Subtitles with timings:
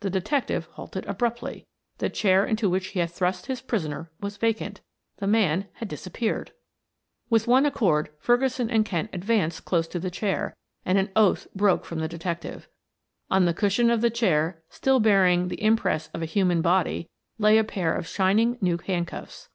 [0.00, 1.66] The detective halted abruptly.
[1.96, 4.82] The chair into which he had thrust his prisoner was vacant.
[5.16, 6.52] The man had disappeared.
[7.30, 10.54] With one accord Ferguson and Kent advanced close to the chair,
[10.84, 12.68] and an oath broke from the detective.
[13.30, 17.08] On the cushion of the chair, still bearing the impress of a human body,
[17.38, 19.48] lay a pair of shining new handcuffs.